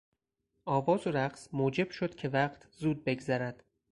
[0.65, 3.63] آواز و رقص موجب شد که وقت زود بگذرد.